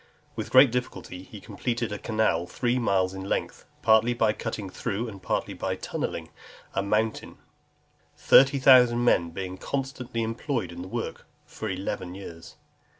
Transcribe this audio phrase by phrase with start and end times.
[0.35, 5.07] With great difficulty he completed a canal three miles in length, partly by cutting through,
[5.07, 6.29] and partly by tunnelling,
[6.73, 7.37] a mountain;
[8.17, 12.55] thirty thousand men being constantly employed in the work for eleven years.